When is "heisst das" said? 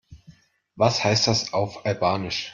1.03-1.53